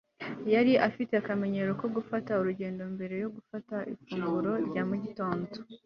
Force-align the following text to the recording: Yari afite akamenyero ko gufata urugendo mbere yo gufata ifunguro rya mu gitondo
Yari 0.53 0.73
afite 0.87 1.13
akamenyero 1.17 1.71
ko 1.81 1.85
gufata 1.95 2.31
urugendo 2.41 2.83
mbere 2.95 3.15
yo 3.23 3.29
gufata 3.35 3.75
ifunguro 3.93 4.51
rya 4.67 4.83
mu 4.89 4.95
gitondo 5.03 5.47